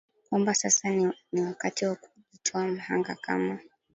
[0.29, 1.05] kwamba sasa ni
[1.41, 3.59] wakati sasa wa kujitoa mhanga kama